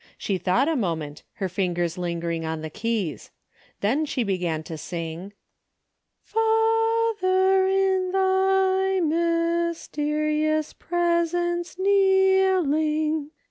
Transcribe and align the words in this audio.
She 0.17 0.39
thought 0.39 0.67
a 0.67 0.75
moment, 0.75 1.21
her 1.33 1.47
fingers 1.47 1.95
lin 1.95 2.19
gering 2.21 2.43
on 2.43 2.61
the 2.61 2.71
keys. 2.71 3.29
Then 3.81 4.03
she 4.07 4.23
began 4.23 4.63
to 4.63 4.75
sing:" 4.75 5.31
Father 6.23 7.67
in 7.67 8.11
thy 8.11 8.99
mysterious 9.01 10.73
presence 10.73 11.75
kneeling. 11.77 13.29